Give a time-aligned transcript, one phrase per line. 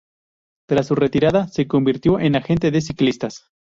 [0.67, 3.51] Tras su retirada se convirtió en agente de ciclistas.